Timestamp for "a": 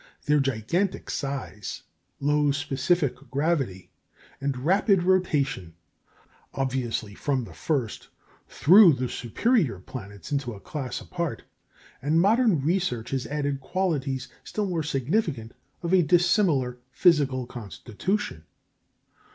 10.55-10.59, 15.93-16.01